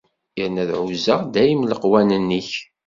Yerna 0.37 0.59
ad 0.63 0.71
ɛuzzeɣ 0.81 1.19
dayem 1.33 1.61
leqwanen-ik. 1.65 2.51